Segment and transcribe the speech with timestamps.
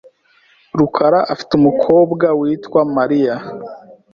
[0.77, 3.35] rukara afite umukobwa witwa Mariya.